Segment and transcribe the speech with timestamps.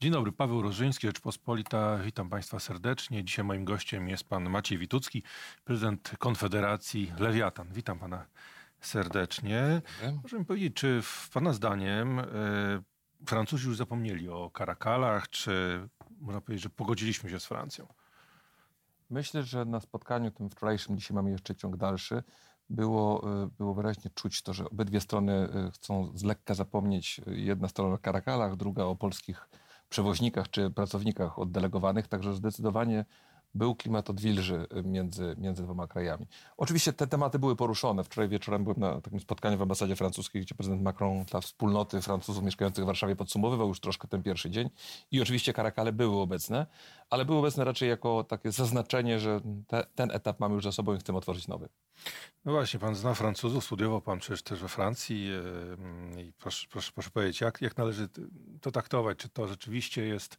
[0.00, 1.98] Dzień dobry, Paweł Rożyński, Rzeczpospolita.
[1.98, 3.24] Witam Państwa serdecznie.
[3.24, 5.22] Dzisiaj moim gościem jest pan Maciej Witucki,
[5.64, 7.68] prezydent Konfederacji Lewiatan.
[7.72, 8.26] Witam pana
[8.80, 9.82] serdecznie.
[10.38, 12.24] Mi powiedzieć, czy w pana zdaniem y,
[13.26, 15.80] Francuzi już zapomnieli o karakalach, czy
[16.20, 17.86] można powiedzieć, że pogodziliśmy się z Francją?
[19.10, 22.22] Myślę, że na spotkaniu tym wczorajszym, dzisiaj mamy jeszcze ciąg dalszy,
[22.70, 27.20] było, e, było wyraźnie czuć to, że obydwie strony e, chcą z lekka zapomnieć.
[27.26, 29.48] Jedna strona o karakalach, druga o polskich
[29.88, 33.04] przewoźnikach czy pracownikach oddelegowanych, także zdecydowanie
[33.56, 36.26] był klimat odwilży między, między dwoma krajami.
[36.56, 38.04] Oczywiście te tematy były poruszone.
[38.04, 42.44] Wczoraj wieczorem byłem na takim spotkaniu w ambasadzie francuskiej, gdzie prezydent Macron dla wspólnoty Francuzów
[42.44, 44.70] mieszkających w Warszawie podsumowywał już troszkę ten pierwszy dzień.
[45.10, 46.66] I oczywiście karakale były obecne,
[47.10, 50.94] ale były obecne raczej jako takie zaznaczenie, że te, ten etap mamy już za sobą
[50.94, 51.68] i chcemy otworzyć nowy.
[52.44, 55.28] No właśnie, pan zna Francuzów, studiował pan przecież też we Francji
[56.18, 58.08] i proszę, proszę, proszę powiedzieć, jak, jak należy
[58.60, 59.18] to traktować?
[59.18, 60.38] Czy to rzeczywiście jest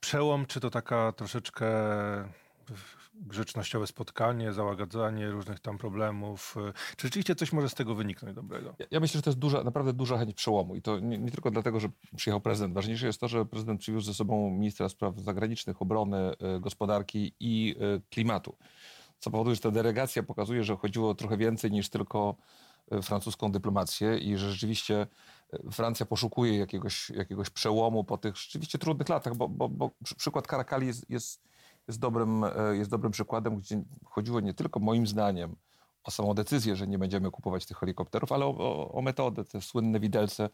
[0.00, 1.66] przełom, czy to taka troszeczkę
[3.14, 6.54] grzecznościowe spotkanie, załagadzanie różnych tam problemów.
[6.96, 8.74] Czy rzeczywiście coś może z tego wyniknąć dobrego?
[8.78, 11.30] Ja, ja myślę, że to jest duża, naprawdę duża chęć przełomu i to nie, nie,
[11.30, 12.74] tylko dlatego, że przyjechał prezydent.
[12.74, 17.76] Ważniejsze jest to, że prezydent przywiózł ze sobą ministra spraw zagranicznych, obrony, e, gospodarki i
[17.80, 18.56] e, klimatu
[19.18, 22.36] co powoduje, że ta delegacja pokazuje, że chodziło trochę więcej niż tylko
[22.90, 25.06] e, francuską dyplomację i że rzeczywiście e,
[25.72, 30.86] Francja poszukuje jakiegoś, jakiegoś przełomu po tych rzeczywiście trudnych latach, bo, bo, bo przykład Karakali
[30.86, 31.42] jest, jest,
[31.88, 35.56] jest, dobrym, e, jest dobrym przykładem, gdzie chodziło nie tylko moim zdaniem
[36.04, 39.60] o samą decyzję, że nie będziemy kupować tych helikopterów, ale o, o, o metodę, te
[39.60, 40.48] słynne widelce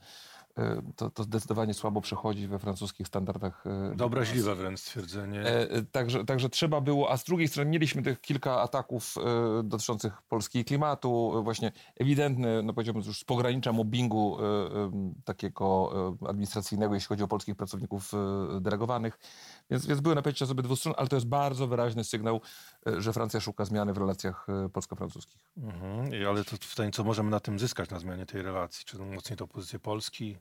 [0.96, 3.64] to, to zdecydowanie słabo przechodzi we francuskich standardach.
[4.00, 5.40] E, Obraźliwe wręcz stwierdzenie.
[5.40, 9.14] E, także, także trzeba było, a z drugiej strony mieliśmy tych kilka ataków
[9.64, 14.38] dotyczących Polski klimatu, właśnie ewidentny, no powiedziałbym już z pogranicza mobbingu
[15.24, 15.92] takiego
[16.28, 18.12] administracyjnego, jeśli chodzi o polskich pracowników
[18.60, 19.18] delegowanych.
[19.70, 22.40] Więc, więc były napięcia z obydwu stron, ale to jest bardzo wyraźny sygnał,
[22.98, 25.38] że Francja szuka zmiany w relacjach polsko-francuskich.
[25.56, 26.08] Mhm.
[26.28, 28.84] Ale to pytanie, co możemy na tym zyskać, na zmianie tej relacji?
[28.84, 30.36] Czy umocni to pozycję Polski,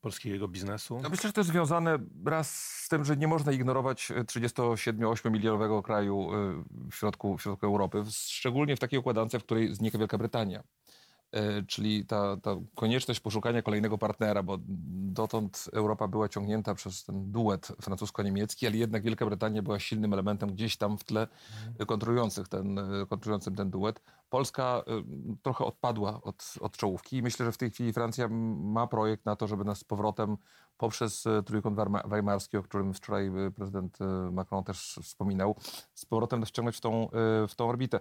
[0.00, 1.00] polskiego biznesu?
[1.02, 5.82] Ja myślę, że to jest związane raz z tym, że nie można ignorować 37-8 milionowego
[5.82, 10.18] kraju y, w środku, w środku Europy, szczególnie w takiej układance, w której znika Wielka
[10.18, 10.62] Brytania.
[11.32, 14.58] E, czyli ta, ta konieczność poszukania kolejnego partnera, bo
[15.12, 20.54] dotąd Europa była ciągnięta przez ten duet francusko-niemiecki, ale jednak Wielka Brytania była silnym elementem
[20.54, 21.28] gdzieś tam w tle
[21.86, 24.00] kontrolujących ten, kontrolującym ten duet.
[24.30, 28.86] Polska y, trochę odpadła od, od czołówki i myślę, że w tej chwili Francja ma
[28.86, 30.36] projekt na to, żeby nas z powrotem
[30.76, 33.98] poprzez y, Trójkąt Weimarski, o którym wczoraj y, prezydent
[34.32, 35.56] Macron też wspominał,
[35.94, 37.08] z powrotem nas wciągnąć w tą,
[37.48, 38.00] w tą orbitę.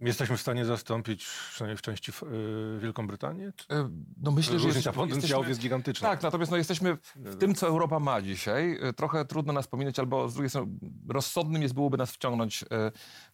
[0.00, 2.12] Jesteśmy w stanie zastąpić przynajmniej w części
[2.78, 3.52] Wielką Brytanię?
[4.16, 6.08] No myślę, że jest, potencjałów jest gigantyczna.
[6.08, 8.78] Tak, natomiast no, jesteśmy w tym, co Europa ma dzisiaj.
[8.96, 10.72] Trochę trudno nas pominąć, albo z drugiej strony
[11.08, 12.64] rozsądnym jest byłoby nas wciągnąć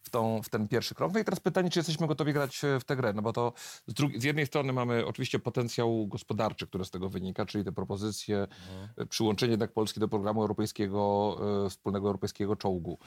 [0.01, 1.13] w, tą, w ten pierwszy krok.
[1.13, 3.33] No i teraz pytanie, czy jesteśmy gotowi gotowi grać e, w tę grę, no bo
[3.33, 3.53] to
[3.87, 7.71] z, drugiej, z jednej strony mamy oczywiście potencjał gospodarczy, który z tego wynika, czyli te
[7.71, 8.89] propozycje, mhm.
[8.97, 12.99] E, przyłączenie jednak Polski do programu europejskiego, e, wspólnego europejskiego czołgu.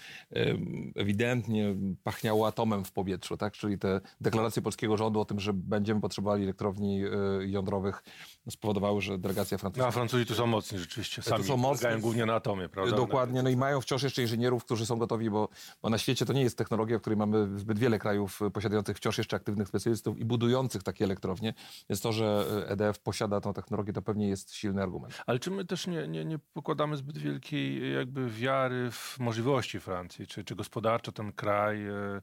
[0.95, 3.53] Ewidentnie pachniało atomem w powietrzu, tak?
[3.53, 7.01] czyli te deklaracje polskiego rządu o tym, że będziemy potrzebowali elektrowni
[7.41, 8.03] jądrowych
[8.51, 9.83] spowodowały, że delegacja francuska...
[9.83, 11.89] No, a Francuzi tu są mocni rzeczywiście, sami są mocni.
[12.01, 12.97] głównie na atomie, prawda?
[12.97, 15.49] Dokładnie, no i mają wciąż jeszcze inżynierów, którzy są gotowi, bo,
[15.83, 19.06] bo na świecie to nie jest technologia, w której mamy zbyt wiele krajów posiadających wciąż
[19.19, 21.55] jeszcze aktywnych specjalistów i budujących takie elektrownie,
[21.91, 25.23] więc to, że EDF posiada tą technologię, to pewnie jest silny argument.
[25.27, 30.27] Ale czy my też nie, nie, nie pokładamy zbyt wielkiej jakby wiary w możliwości Francji?
[30.27, 32.21] Czy, czy gospodarczo ten kraj e,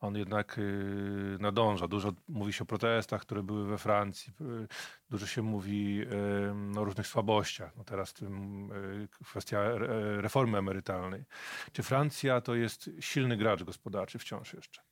[0.00, 0.60] on jednak
[1.38, 1.88] nadąża.
[1.88, 4.32] Dużo mówi się o protestach, które były we Francji.
[5.10, 6.04] Dużo się mówi
[6.76, 7.76] o różnych słabościach.
[7.76, 8.68] No teraz tym
[9.24, 9.60] kwestia
[10.16, 11.24] reformy emerytalnej.
[11.72, 14.89] Czy Francja to jest silny gracz gospodarczy wciąż jeszcze?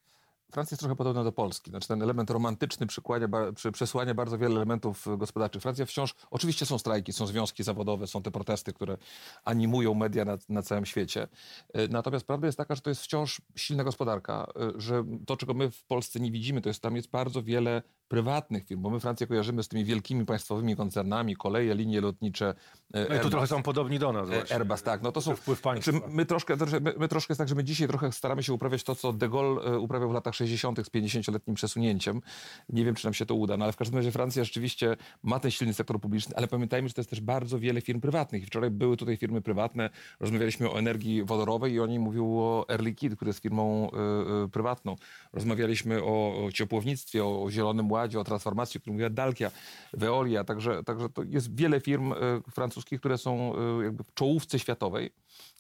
[0.53, 1.70] Francja jest trochę podobna do Polski.
[1.70, 3.28] Znaczy ten element romantyczny przykłania,
[3.72, 5.62] przesłania bardzo wiele elementów gospodarczych.
[5.62, 8.97] Francja wciąż, oczywiście są strajki, są związki zawodowe, są te protesty, które
[9.44, 11.28] animują media na, na całym świecie.
[11.72, 15.54] E, natomiast prawda jest taka, że to jest wciąż silna gospodarka, e, że to, czego
[15.54, 19.01] my w Polsce nie widzimy, to jest tam jest bardzo wiele prywatnych firm, bo my
[19.01, 22.55] Francję kojarzymy z tymi wielkimi państwowymi koncernami, koleje, linie lotnicze.
[22.95, 24.57] E, no i tu trochę są podobni do nas właśnie.
[24.57, 25.03] Airbus, tak.
[25.03, 25.93] No to są wpływ państwa.
[25.93, 28.84] My, my, troszkę, my, my troszkę jest tak, że my dzisiaj trochę staramy się uprawiać
[28.84, 30.78] to, co de Gaulle uprawiał w latach 60.
[30.78, 32.21] z 50-letnim przesunięciem.
[32.69, 35.41] Nie wiem, czy nam się to uda, no ale w każdym razie Francja rzeczywiście ma
[35.41, 38.47] ten silny sektor publiczny, ale pamiętajmy, że to jest też bardzo wiele firm prywatnych.
[38.47, 39.91] Wczoraj były tutaj firmy prywatne,
[40.21, 44.49] rozmawialiśmy o energii wodorowej i oni mówił o Air Liquide, który jest firmą y, y,
[44.49, 44.97] prywatną.
[45.33, 49.50] Rozmawialiśmy o, o ciepłownictwie, o, o, Zielonym Ładzie, o transformacji, o którym mówiła Dalkia,
[49.92, 52.16] Veolia, także, także to jest wiele firm y,
[52.50, 53.53] francuskich, które są
[53.83, 55.10] jakby w czołówce światowej.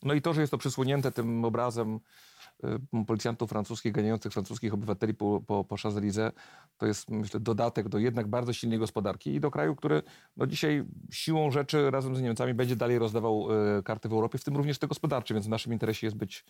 [0.02, 2.00] No i to, że jest to przysłonięte tym obrazem
[2.64, 6.32] Y, policjantów francuskich ganiających francuskich obywateli po, po, po Champs-Élysées,
[6.78, 10.02] to jest myślę dodatek do jednak bardzo silnej gospodarki i do kraju, który
[10.36, 13.48] no, dzisiaj siłą rzeczy razem z Niemcami będzie dalej rozdawał
[13.84, 16.44] karty w Europie, w tym również te gospodarcze, więc w naszym interesie jest być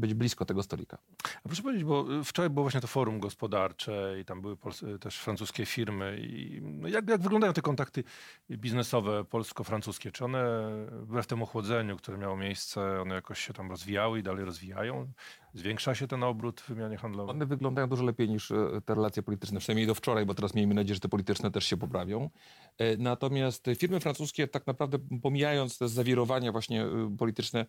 [0.00, 0.98] być blisko tego stolika.
[1.44, 4.56] A proszę powiedzieć, bo y, wczoraj było właśnie to forum gospodarcze i tam były
[4.94, 6.18] y, też francuskie firmy.
[6.20, 8.04] I no jak, jak wyglądają te kontakty
[8.50, 10.12] biznesowe polsko-francuskie?
[10.12, 10.44] Czy one
[10.90, 15.12] wbrew temu ochłodzeniu, które miało miejsce, one jakoś się tam rozwijały i dalej rozwijają?
[15.54, 17.36] Zwiększa się ten obrót w wymianie handlowej?
[17.36, 20.74] One wyglądają dużo lepiej niż e, te relacje polityczne, przynajmniej do wczoraj, bo teraz miejmy
[20.74, 22.30] nadzieję, że te polityczne też się poprawią.
[22.78, 27.66] E, natomiast firmy francuskie tak naprawdę pomijając te zawirowania właśnie e, polityczne,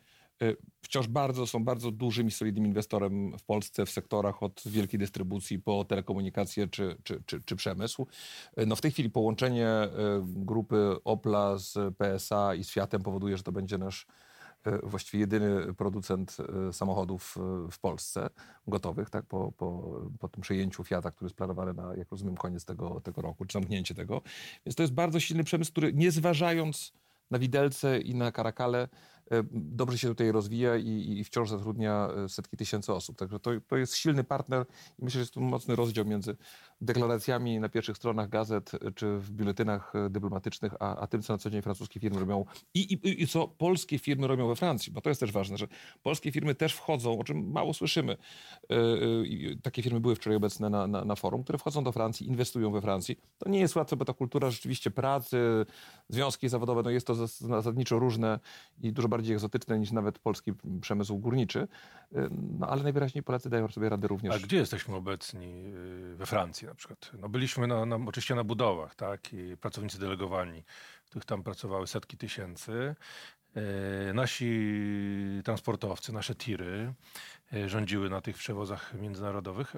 [0.82, 5.60] wciąż bardzo są bardzo dużym i solidnym inwestorem w Polsce w sektorach od wielkiej dystrybucji
[5.60, 8.08] po telekomunikację czy, czy, czy, czy przemysł.
[8.68, 9.70] No w tej chwili połączenie
[10.22, 14.08] grupy Opla z PSA i z Fiatem powoduje, że to będzie nasz
[14.84, 16.38] właściwie jedyny producent
[16.70, 18.30] e, samochodów e, w Polsce
[18.68, 22.66] gotowych, tak, po, po, po tym przejęciu Fiata, który jest planowany na, jak rozumiem, koniec
[22.66, 24.22] tego, tego roku, czy zamknięcie tego.
[24.66, 26.94] Więc to jest bardzo silny przemysł, który nie zważając
[27.32, 28.88] na widelce i na karakale
[29.21, 29.21] E,
[29.52, 33.18] dobrze się tutaj rozwija i, i wciąż zatrudnia e, setki tysięcy osób.
[33.18, 34.66] Także to, to jest silny partner
[35.00, 36.38] i myślę, że jest tu mocny rozdział między
[36.82, 41.38] deklaracjami na pierwszych stronach gazet e, czy w biuletynach dyplomatycznych, a, a tym, co na
[41.38, 45.02] co dzień francuskie firmy robią i, i, i co polskie firmy robią we Francji, bo
[45.02, 45.68] to jest też ważne, że
[46.04, 48.18] polskie firmy też wchodzą, o czym mało słyszymy.
[49.64, 52.82] Takie firmy były wczoraj obecne na, na, na forum, które wchodzą do Francji, inwestują we
[52.82, 53.20] Francji.
[53.38, 55.66] To nie jest łatwe, bo ta kultura rzeczywiście pracy,
[56.10, 58.40] związki zawodowe, no jest to zasadniczo różne
[58.82, 62.30] i dużo bardziej egzotyczne niż nawet polski przemysł górniczy, y,
[62.60, 64.36] no ale najwyraźniej Polacy dają sobie radę również.
[64.36, 65.74] A gdzie jesteśmy obecni
[66.14, 67.12] y, we Francji na przykład?
[67.20, 70.64] No byliśmy na, na, oczywiście na budowach, tak, i pracownicy delegowani,
[71.06, 72.96] których tam pracowały setki tysięcy.
[74.10, 74.72] Y, nasi
[75.44, 76.94] transportowcy, nasze tiry
[77.68, 79.74] rządziły na tych przewozach międzynarodowych,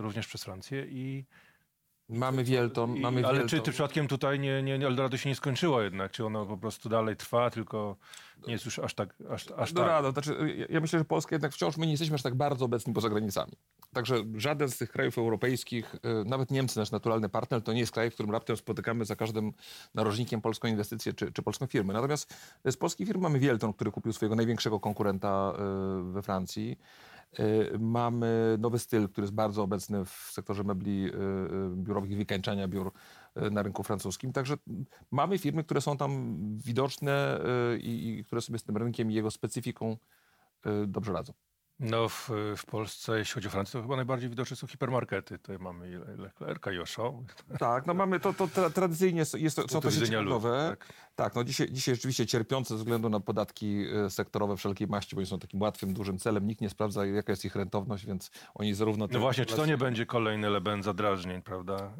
[0.00, 1.24] również przez Francję i
[2.08, 6.12] Mamy Wielton, mamy Ale czy, czy przypadkiem tutaj nie, nie, Eldorado się nie skończyło jednak?
[6.12, 7.96] Czy ono po prostu dalej trwa, tylko
[8.46, 10.24] nie jest już aż tak aż, aż Dorado, tak?
[10.24, 12.92] znaczy, ja, ja myślę, że Polska jednak wciąż my nie jesteśmy aż tak bardzo obecni
[12.92, 13.52] poza granicami.
[13.92, 17.92] Także żaden z tych krajów europejskich, y, nawet Niemcy, nasz naturalny partner, to nie jest
[17.92, 19.52] kraj, w którym raptem spotykamy za każdym
[19.94, 21.94] narożnikiem polską inwestycję czy, czy polską firmę.
[21.94, 22.34] Natomiast
[22.70, 25.52] z polskiej firmy mamy Wielton, który kupił swojego największego konkurenta
[26.08, 26.78] y, we Francji.
[27.40, 32.16] Y, mamy nowy styl, który jest bardzo obecny w sektorze mebli y, y, biurowych i
[32.16, 32.92] wykańczania biur
[33.50, 34.32] na rynku francuskim.
[34.32, 34.54] Także
[35.10, 37.40] mamy firmy, które są tam widoczne
[37.80, 39.96] i, i które sobie z tym rynkiem i jego specyfiką
[40.86, 41.32] dobrze radzą.
[41.80, 45.38] No w, w Polsce, jeśli chodzi o Francję, to chyba najbardziej widoczne są hipermarkety.
[45.38, 47.24] Tutaj mamy Leclerc i Auchan.
[47.58, 50.76] Tak, no mamy to, to tra tradycyjnie jest to, są to sieci handlowe.
[50.78, 55.16] Tak, tak no dzisiaj, dzisiaj rzeczywiście cierpiące ze względu na podatki e, sektorowe wszelkiej maści,
[55.16, 56.46] bo oni są takim łatwym, dużym celem.
[56.46, 59.08] Nikt nie sprawdza, jaka jest ich rentowność, więc oni zarówno...
[59.12, 61.92] No właśnie, czy to nie będzie kolejny element zadrażnień, prawda?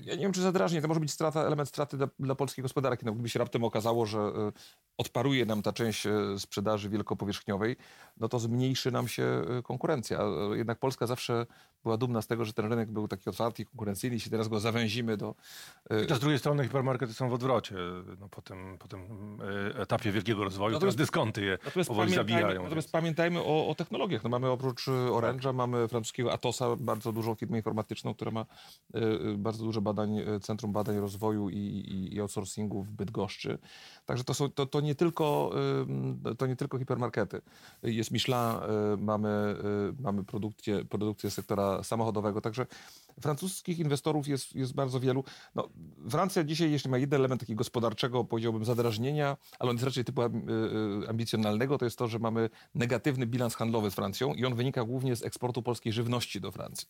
[0.00, 0.82] Ja nie wiem, czy zadrażnień.
[0.82, 3.06] To może być strata, element straty dla, dla polskiej gospodarki.
[3.06, 4.52] No, gdyby się raptem okazało, że e,
[4.98, 7.76] odparuje nam ta część e, sprzedaży wielkopowierzchniowej,
[8.16, 9.21] no to zmniejszy nam się
[9.58, 10.20] Y, konkurencja.
[10.54, 11.46] Jednak Polska zawsze
[11.82, 14.16] była dumna z tego, że ten rynek był taki otwarty i konkurencyjny.
[14.16, 15.34] Jeśli teraz go zawęzimy do...
[15.92, 17.74] Y, I z drugiej strony hipermarkety są w odwrocie.
[18.20, 19.00] No, po, tym, po tym
[19.70, 22.62] y, etapie wielkiego rozwoju natomiast, teraz dyskonty je powoli zabijają.
[22.62, 22.90] Natomiast więc.
[22.90, 24.24] pamiętajmy o, o, technologiach.
[24.24, 25.54] No, mamy oprócz Orange'a, tak.
[25.54, 28.46] mamy francuskiego Atosa, bardzo dużą firmę informatyczną, która ma
[29.36, 33.58] bardzo duże badań, Centrum Badań Rozwoju i, i, i Outsourcingu w Bydgoszczy.
[34.06, 35.50] Także to, są, to, to, nie tylko,
[36.38, 37.40] to nie tylko hipermarkety.
[37.82, 38.36] Jest Michelin,
[39.18, 39.56] mamy,
[40.00, 42.66] mamy produkcję, produkcję sektora samochodowego, także
[43.20, 45.24] francuskich inwestorów jest, jest bardzo wielu.
[45.54, 45.68] No,
[46.10, 50.22] Francja dzisiaj, jeśli ma jeden element takiego gospodarczego, powiedziałbym, zadrażnienia, ale on jest raczej typu
[51.08, 55.16] ambicjonalnego, to jest to, że mamy negatywny bilans handlowy z Francją i on wynika głównie
[55.16, 56.88] z eksportu polskiej żywności do Francji.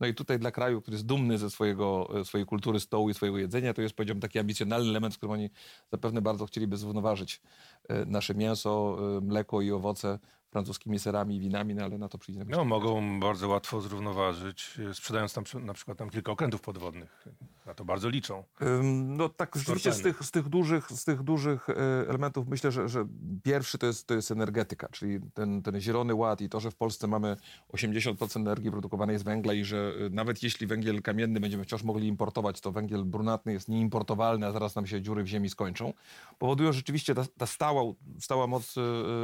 [0.00, 3.38] No i tutaj dla kraju, który jest dumny ze swojego, swojej kultury stołu i swojego
[3.38, 5.50] jedzenia, to jest, powiedziałbym, taki ambicjonalny element, z którym oni
[5.90, 7.40] zapewne bardzo chcieliby zrównoważyć
[8.06, 10.18] nasze mięso, mleko i owoce
[10.50, 12.44] francuskimi serami i winami, no ale na to przyjdzie.
[12.48, 17.24] No, mogą bardzo łatwo zrównoważyć, e, sprzedając tam na przykład tam kilka okrętów podwodnych.
[17.66, 18.44] Na to bardzo liczą.
[19.04, 21.74] No tak, rzeczywiście z tych, z tych dużych, z tych dużych e,
[22.08, 23.06] elementów myślę, że, że
[23.42, 26.76] pierwszy to jest, to jest energetyka, czyli ten, ten zielony ład i to, że w
[26.76, 27.36] Polsce mamy
[27.72, 32.08] 80% energii produkowanej z węgla i że e, nawet jeśli węgiel kamienny będziemy wciąż mogli
[32.08, 35.92] importować, to węgiel brunatny jest nieimportowalny, a zaraz nam się dziury w ziemi skończą,
[36.38, 37.82] powodują rzeczywiście ta, ta stała,
[38.18, 38.74] stała moc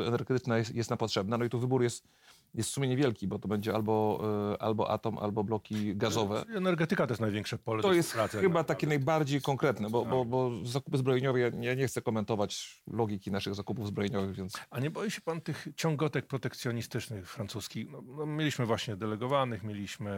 [0.06, 1.38] energetyczna jest, jest na potrzebna potrzebna.
[1.38, 2.08] No i tu wybór jest,
[2.54, 4.20] jest w sumie niewielki, bo to będzie albo,
[4.54, 6.44] e, albo atom, albo bloki gazowe.
[6.56, 10.98] Energetyka to jest największe pole To jest chyba takie najbardziej konkretne, bo, bo, bo zakupy
[10.98, 14.52] zbrojeniowe, ja, ja nie chcę komentować logiki naszych zakupów zbrojeniowych, więc...
[14.70, 17.90] A nie boi się pan tych ciągotek protekcjonistycznych francuskich?
[17.90, 20.10] No, no, mieliśmy właśnie delegowanych, mieliśmy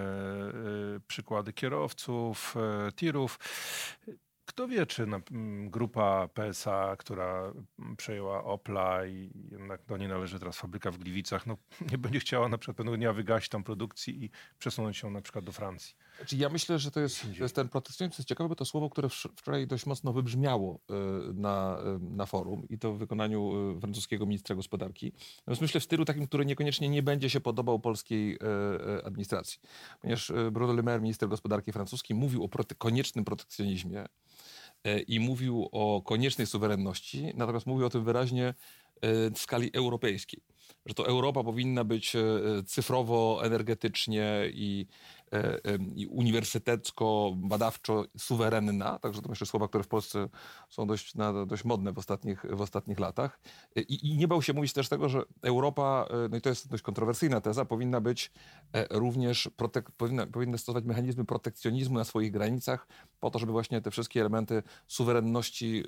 [0.97, 2.55] y, przykłady kierowców,
[2.89, 3.39] y, tirów.
[4.49, 5.21] Kto wie, czy na,
[5.67, 7.53] grupa PSA, która
[7.97, 11.57] przejęła Opla i jednak do niej należy teraz fabryka w Gliwicach, no,
[11.93, 15.45] nie będzie chciała na przykład pewnego dnia wygasić tam produkcji i przesunąć się na przykład
[15.45, 15.95] do Francji.
[16.17, 18.65] Znaczy ja myślę, że to jest, to jest ten protekcjonizm, to jest ciekawe, bo to
[18.65, 20.81] słowo, które wczoraj dość mocno wybrzmiało
[21.31, 25.13] y, na, y, na forum i to w wykonaniu y, francuskiego ministra gospodarki.
[25.39, 28.39] Natomiast myślę w stylu takim, który niekoniecznie nie będzie się podobał polskiej
[29.05, 29.61] administracji.
[30.01, 34.07] Ponieważ Bruno Le Maire, minister gospodarki francuski, mówił o prote koniecznym protekcjonizmie,
[35.07, 38.55] i mówił o koniecznej suwerenności, natomiast mówił o tym wyraźnie e,
[39.31, 40.41] w skali europejskiej.
[40.87, 42.21] Że to Europa powinna być e,
[42.67, 44.87] cyfrowo, energetycznie i
[45.33, 45.59] E,
[45.97, 50.29] i uniwersytecko-badawczo suwerenna, także to myślę słowa, które w Polsce
[50.69, 53.41] są dość, na, dość modne w ostatnich, w ostatnich latach.
[53.77, 56.49] E, I, I, nie bał się mówić też tego, że Europa, e, no i to
[56.49, 58.33] jest dość kontrowersyjna teza, powinna być
[58.91, 62.87] również, protek- powinna, powinna stosować mechanizmy protekcjonizmu na swoich granicach
[63.21, 65.85] po to, żeby właśnie te wszystkie elementy suwerenności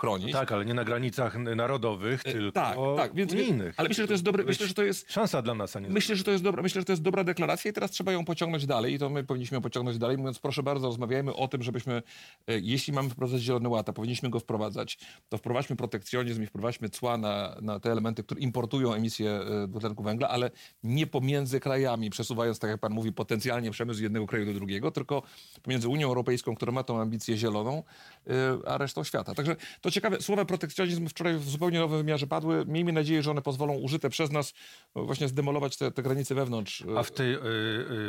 [0.00, 0.32] chronić.
[0.32, 3.74] Tak, ale nie na granicach narodowych, tylko tak, tak, więc, unijnych.
[3.76, 5.12] Ale myślę, że to jest dobre, myślę, że to jest...
[5.12, 5.88] Szansa dla nas, a nie...
[5.88, 8.24] Myślę, że to jest dobra, myślę, że to jest dobra deklaracja i teraz trzeba ją
[8.24, 11.62] pociągnąć dalej dalej i to my powinniśmy pociągnąć dalej, mówiąc proszę bardzo, rozmawiajmy o tym,
[11.62, 12.02] żebyśmy,
[12.46, 16.88] e, jeśli mamy wprowadzać zielony ład, a powinniśmy go wprowadzać, to wprowadźmy protekcjonizm i wprowadźmy
[16.88, 20.50] cła na, na te elementy, które importują emisję e, dwutlenku węgla, ale
[20.82, 24.90] nie pomiędzy krajami, przesuwając, tak jak pan mówi, potencjalnie przemysł z jednego kraju do drugiego,
[24.90, 25.22] tylko
[25.62, 27.82] pomiędzy Unią Europejską, która ma tą ambicję zieloną,
[28.26, 29.34] e, a resztą świata.
[29.34, 32.64] Także to ciekawe, słowa protekcjonizm wczoraj w zupełnie nowym wymiarze padły.
[32.66, 34.54] Miejmy nadzieję, że one pozwolą użyte przez nas
[34.94, 36.84] właśnie zdemolować te, te granice wewnątrz.
[36.96, 37.38] A w tej,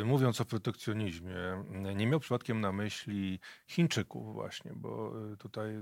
[0.04, 1.64] mówiąc o protekcjonizmie.
[1.96, 5.74] Nie miał przypadkiem na myśli Chińczyków właśnie, bo e, tutaj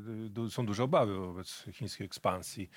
[0.46, 2.70] e, są duże obawy wobec chińskiej ekspansji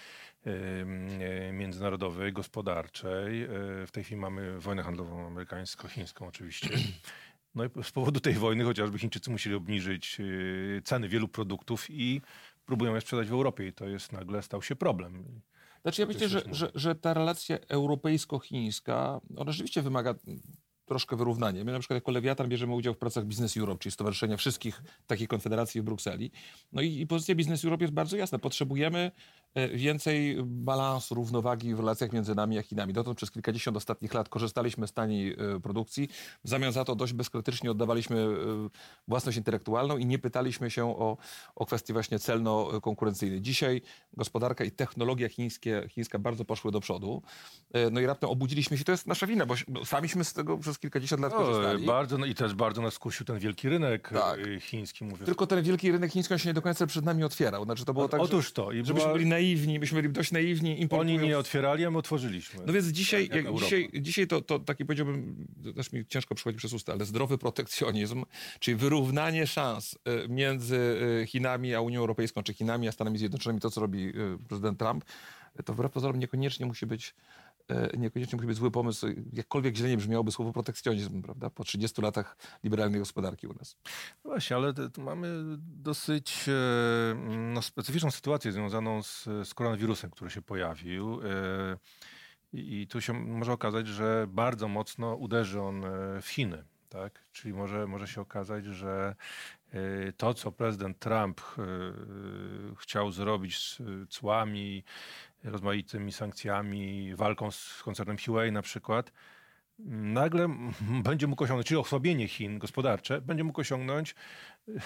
[0.45, 3.47] e, międzynarodowej, gospodarczej.
[3.87, 6.69] W tej chwili mamy wojnę handlową amerykańsko-chińską oczywiście.
[7.55, 10.17] No i z powodu tej wojny chociażby Chińczycy musieli obniżyć
[10.83, 12.21] ceny wielu produktów i
[12.65, 15.41] próbują je sprzedać w Europie i to jest nagle stał się problem.
[15.81, 20.15] Znaczy ja myślę, że, że, że ta relacja europejsko-chińska, ona rzeczywiście wymaga
[20.91, 21.63] troszkę wyrównanie.
[21.65, 25.27] My na przykład jako Lewiatan bierzemy udział w pracach Business Europe, czyli Stowarzyszenia wszystkich takich
[25.27, 26.31] konfederacji w Brukseli.
[26.71, 28.39] No i, i pozycja Business Europe jest bardzo jasna.
[28.39, 29.11] Potrzebujemy
[29.53, 32.93] e, więcej balansu, równowagi w relacjach między nami a Chinami.
[32.93, 36.07] Dotąd przez kilkadziesiąt ostatnich lat korzystaliśmy z taniej e, produkcji.
[36.43, 38.27] W zamian za to dość bezkrytycznie oddawaliśmy e,
[39.07, 41.17] własność intelektualną i nie pytaliśmy się o,
[41.55, 43.41] o kwestie właśnie celno-konkurencyjne.
[43.41, 43.81] Dzisiaj
[44.13, 47.21] gospodarka i technologia chińskie, chińska bardzo poszły do przodu.
[47.91, 48.83] No i raptem obudziliśmy się.
[48.83, 49.55] To jest nasza wina, bo
[49.85, 51.85] samiśmy z tego przez kilkadziesiąt lat korzystali.
[51.85, 54.39] Bardzo, no i też bardzo nas skusił ten wielki rynek tak.
[54.39, 55.05] Y, chiński.
[55.05, 55.25] Mówię.
[55.25, 57.65] Tylko ten wielki rynek chiński się nie do końca przed nami otwierał.
[57.65, 58.71] Znaczy to było o, tak, otóż to.
[58.71, 59.13] I żebyśmy była...
[59.13, 60.87] byli naiwni, myśmy byli dość naiwni.
[60.89, 62.63] Oni nie otwierali, a my otworzyliśmy.
[62.67, 66.57] No więc dzisiaj, jak, jak dzisiaj, dzisiaj to, to taki powiedziałbym, też mi ciężko przychodzi
[66.57, 68.25] przez usta, ale zdrowy protekcjonizm,
[68.59, 70.75] czyli wyrównanie szans y, między
[71.23, 74.13] y, Chinami a Unią Europejską, czy Chinami a Stanami Zjednoczonymi, to co robi
[74.47, 75.05] prezydent Trump,
[75.65, 77.15] to wbrew pozorom niekoniecznie musi być
[77.97, 82.37] niekoniecznie musi być zły pomysł, jakkolwiek źle nie brzmiałoby słowo protekcjonizm, prawda, po 30 latach
[82.63, 83.77] liberalnej gospodarki u nas.
[84.23, 85.27] No właśnie, ale mamy
[85.59, 87.15] dosyć e,
[87.53, 91.21] no, specyficzną sytuację związaną z, z koronawirusem, który się pojawił.
[91.21, 91.77] E,
[92.53, 95.83] I tu się może okazać, że bardzo mocno uderzy on
[96.21, 96.63] w Chiny.
[96.89, 97.25] Tak?
[97.31, 99.15] Czyli może, może się okazać, że
[100.17, 101.41] to, co prezydent Trump
[102.77, 104.83] chciał zrobić z cłami,
[105.43, 109.11] rozmaitymi sankcjami, walką z koncernem Huawei na przykład,
[109.89, 110.49] nagle
[111.03, 114.15] będzie mógł osiągnąć, czyli osłabienie Chin gospodarcze, będzie mógł osiągnąć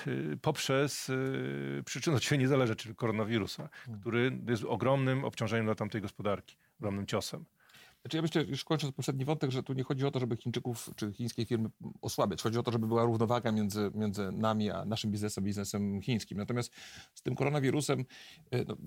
[0.07, 4.01] y, poprzez y, przyczynę, od nie zależy, czyli koronawirusa, hmm.
[4.01, 7.45] który jest ogromnym obciążeniem dla tamtej gospodarki, ogromnym ciosem.
[8.05, 10.89] Znaczy ja myślę, już kończąc poprzedni wątek, że tu nie chodzi o to, żeby Chińczyków
[10.95, 11.69] czy chińskie firmy
[12.01, 12.41] osłabiać.
[12.41, 16.37] Chodzi o to, żeby była równowaga między, między nami a naszym biznesem, biznesem chińskim.
[16.37, 16.71] Natomiast
[17.13, 18.05] z tym koronawirusem
[18.51, 18.77] e, no,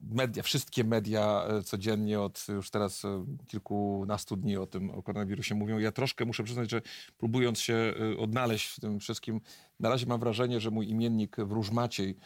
[0.00, 5.54] media, wszystkie media e, codziennie od już teraz e, kilkunastu dni o tym o koronawirusie
[5.54, 5.78] mówią.
[5.78, 6.82] Ja troszkę muszę przyznać, że
[7.18, 9.40] próbując się odnaleźć w tym wszystkim,
[9.80, 12.16] na razie mam wrażenie, że mój imiennik Wróż Maciej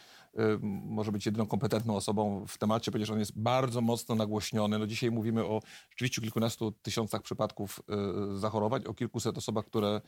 [0.61, 4.79] może być jedyną kompetentną osobą w temacie, ponieważ on jest bardzo mocno nagłośniony.
[4.79, 7.81] No dzisiaj mówimy o rzeczywiście kilkunastu tysiącach przypadków
[8.33, 10.01] y, zachorowań, o kilkuset osobach, które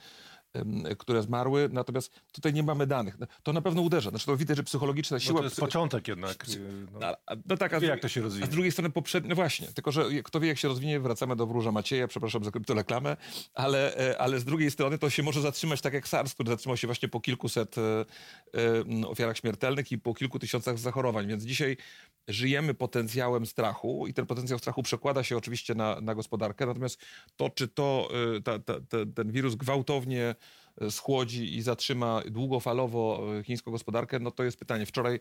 [0.98, 3.18] które zmarły, natomiast tutaj nie mamy danych.
[3.44, 4.10] To na pewno uderza.
[4.10, 5.34] Znaczy to widać, że psychologiczna siła...
[5.34, 6.50] Bo to jest początek jednak.
[6.50, 6.60] Y,
[6.92, 8.46] no, no, no tak, a wie, jak to się rozwinie.
[8.46, 11.36] A z drugiej strony poprzednio, no właśnie, tylko że kto wie, jak się rozwinie, wracamy
[11.36, 13.18] do Wróża Macieja, przepraszam za kryptoreklamę,
[13.54, 16.78] ale, e, ale z drugiej strony to się może zatrzymać tak jak SARS, który zatrzymał
[16.78, 18.06] się właśnie po kilkuset e,
[19.02, 21.28] e, ofiarach śmiertelnych i po kilku tysiącach zachorowań.
[21.28, 21.78] Więc dzisiaj
[22.28, 27.02] żyjemy potencjałem strachu i ten potencjał strachu przekłada się oczywiście na, na gospodarkę, natomiast
[27.36, 28.10] to, czy to
[28.44, 30.36] ta, ta, ta, ten wirus gwałtownie
[30.90, 34.86] schłodzi i zatrzyma długofalowo e, chińską gospodarkę, no to jest pytanie.
[34.86, 35.20] Wczoraj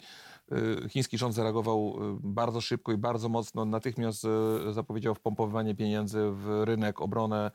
[0.85, 3.65] e, chiński rząd zareagował e, bardzo szybko i bardzo mocno.
[3.65, 4.27] Natychmiast
[4.71, 7.51] zapowiedział wpompowywanie pieniędzy w rynek, obronę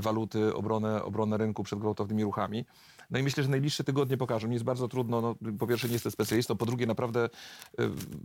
[0.00, 2.64] waluty, obronę, obronę rynku przed gwałtownymi ruchami.
[3.10, 4.50] No i myślę, że najbliższe tygodnie pokażą.
[4.50, 7.28] Jest bardzo trudno, no, po pierwsze nie jestem specjalistą, po drugie naprawdę e,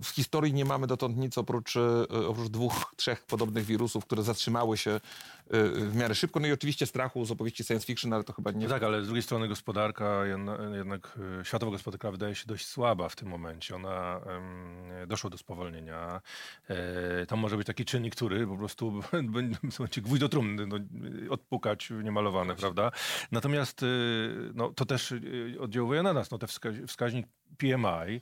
[0.03, 4.77] w historii nie mamy dotąd nic oprócz, e, oprócz dwóch, trzech podobnych wirusów, które zatrzymały
[4.77, 4.99] się
[5.73, 6.39] w miarę szybko.
[6.39, 8.67] No i oczywiście strachu z opowieści science fiction, ale to chyba nie...
[8.67, 10.25] Tak, ale z drugiej strony gospodarka,
[10.75, 13.75] jednak światowa gospodarka wydaje się dość słaba w tym momencie.
[13.75, 14.21] Ona
[15.07, 16.21] doszło do spowolnienia.
[17.27, 20.77] Tam może być taki czynnik, który po prostu będzie gwóźdź do trumny, no,
[21.29, 22.91] odpukać niemalowane, prawda?
[23.31, 23.85] Natomiast
[24.53, 26.31] no, to też y, oddziałuje na nas.
[26.31, 26.49] No, ten
[26.87, 27.27] wskaźnik
[27.57, 28.21] PMI e,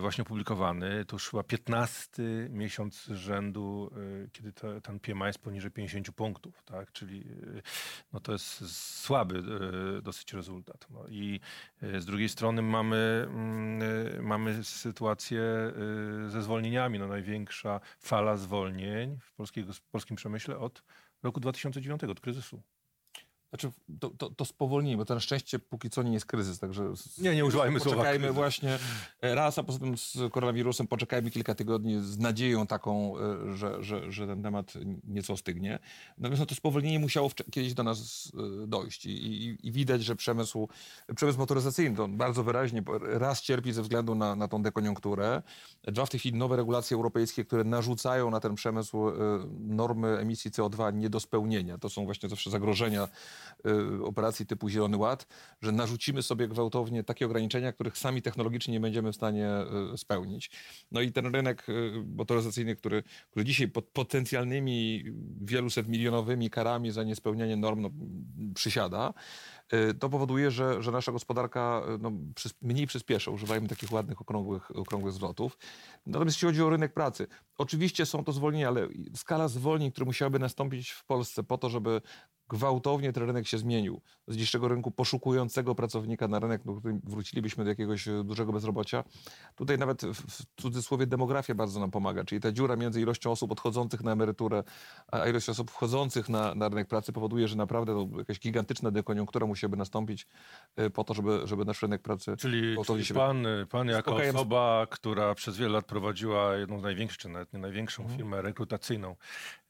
[0.00, 3.90] właśnie opublikowany, to już chyba 15 miesiąc z rzędu,
[4.24, 6.92] e, kiedy to, ten PMI jest poniżej 50 punktów, tak?
[6.92, 7.62] czyli e,
[8.12, 8.70] no to jest
[9.00, 9.42] słaby
[10.02, 10.86] dosyć rezultat.
[10.90, 11.40] No I
[11.82, 15.42] z drugiej strony mamy, mm, mamy sytuację
[16.28, 16.98] ze zwolnieniami.
[16.98, 20.82] No największa fala zwolnień w polskiej, polskim przemyśle od
[21.22, 22.62] roku 2009, od kryzysu.
[23.50, 26.92] Znaczy, to, to, to spowolnijmy, bo to na szczęście póki co nie jest kryzys, także...
[27.18, 28.78] Nie, nie używajmy słowa Poczekajmy właśnie
[29.20, 33.82] e, raz, a poza tym z koronawirusem poczekajmy kilka tygodni z nadzieją taką, e, że,
[33.82, 34.72] że, że ten temat
[35.04, 35.78] nieco ostygnie.
[36.18, 38.32] Natomiast no, to spowolnienie musiało kiedyś do nas
[38.64, 40.68] e, dojść I, i, i, widać, że przemysł,
[41.16, 45.42] przemysł motoryzacyjny to bardzo wyraźnie raz cierpi ze względu na, na tą dekoniunkturę,
[45.84, 49.12] dwa w tej chwili nowe regulacje europejskie, które narzucają na ten przemysł
[49.60, 51.78] normy emisji CO2 nie do spełnienia.
[51.78, 53.08] To są właśnie zawsze zagrożenia
[54.04, 55.26] operacji typu Zielony Ład,
[55.60, 59.50] że narzucimy sobie gwałtownie takie ograniczenia, których sami technologicznie nie będziemy w stanie
[59.94, 60.50] y, spełnić.
[60.90, 65.04] No i ten rynek y, motoryzacyjny, który, który dzisiaj pod potencjalnymi
[65.40, 67.90] wieluset milionowymi karami za niespełnianie norm no,
[68.54, 69.14] przysiada,
[70.00, 72.12] to powoduje, że, że nasza gospodarka no,
[72.62, 73.30] mniej przyspiesza.
[73.30, 75.58] Używajmy takich ładnych, okrągłych, okrągłych zwrotów.
[76.06, 77.26] Natomiast jeśli chodzi o rynek pracy,
[77.58, 82.00] oczywiście są to zwolnienia, ale skala zwolnień, które musiałyby nastąpić w Polsce po to, żeby
[82.48, 84.00] gwałtownie ten rynek się zmienił.
[84.28, 89.04] Z dzisiejszego rynku poszukującego pracownika na rynek, do którym wrócilibyśmy do jakiegoś e, dużego bezrobocia.
[89.56, 94.04] Tutaj nawet w cudzysłowie demografia bardzo nam pomaga, czyli ta dziura między ilością osób odchodzących
[94.04, 94.64] na emeryturę,
[95.12, 99.46] a ilością osób wchodzących na, na rynek pracy powoduje, że naprawdę to jakaś gigantyczna dekoniunktura
[99.46, 100.26] musiałaby nastąpić
[100.76, 102.36] e, po to, żeby, żeby nasz rynek pracy...
[102.36, 107.52] Czyli, czyli pan, pan jako osoba, która przez wiele lat prowadziła jedną z największych, nawet
[107.52, 108.18] nie największą mhm.
[108.18, 109.16] firmę rekrutacyjną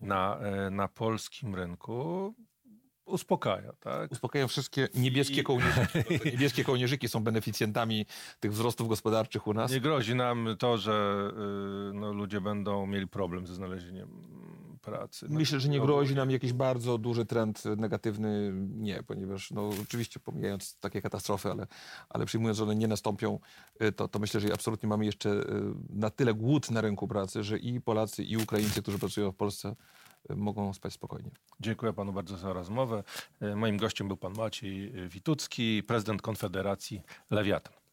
[0.00, 2.34] na, e, na polskim rynku,
[3.06, 3.72] uspokaja.
[3.72, 4.12] Tak?
[4.12, 5.44] Uspokajają wszystkie niebieskie I...
[5.44, 5.98] kołnierzyki.
[6.32, 8.06] Niebieskie kołnierzyki są beneficjentami
[8.40, 9.72] tych wzrostów gospodarczych u nas.
[9.72, 11.28] Nie grozi nam to, że
[11.90, 14.08] y, no, ludzie będą mieli problem ze znalezieniem
[14.86, 15.26] pracy.
[15.28, 18.52] Myślę, że nie grozi nam jakiś bardzo duży trend negatywny.
[18.54, 21.66] Nie, ponieważ no, oczywiście pomijając takie katastrofy, ale,
[22.08, 23.38] ale przyjmując, że one nie nastąpią,
[23.82, 25.44] y, to, to myślę, że absolutnie mamy jeszcze y,
[25.90, 29.76] na tyle głód na rynku pracy, że i Polacy, i Ukraińcy, którzy pracują w Polsce,
[30.36, 31.30] mogą spać spokojnie.
[31.60, 33.04] Dziękuję panu bardzo za rozmowę.
[33.40, 37.85] E, moim gościem był pan Maciej Witucki, prezydent Konfederacji Lewiatan.